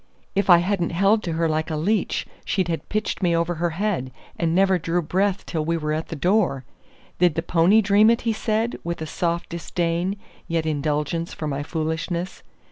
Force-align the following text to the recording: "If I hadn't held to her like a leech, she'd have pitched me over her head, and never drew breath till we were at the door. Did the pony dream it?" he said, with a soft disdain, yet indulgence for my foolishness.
"If 0.33 0.49
I 0.49 0.57
hadn't 0.57 0.93
held 0.93 1.21
to 1.21 1.33
her 1.33 1.47
like 1.47 1.69
a 1.69 1.75
leech, 1.75 2.25
she'd 2.43 2.69
have 2.69 2.89
pitched 2.89 3.21
me 3.21 3.35
over 3.35 3.53
her 3.61 3.69
head, 3.77 4.11
and 4.35 4.55
never 4.55 4.79
drew 4.79 4.99
breath 5.03 5.45
till 5.45 5.63
we 5.63 5.77
were 5.77 5.93
at 5.93 6.07
the 6.07 6.15
door. 6.15 6.65
Did 7.19 7.35
the 7.35 7.43
pony 7.43 7.83
dream 7.83 8.09
it?" 8.09 8.21
he 8.21 8.33
said, 8.33 8.79
with 8.83 9.03
a 9.03 9.05
soft 9.05 9.49
disdain, 9.49 10.17
yet 10.47 10.65
indulgence 10.65 11.35
for 11.35 11.45
my 11.45 11.61
foolishness. 11.61 12.41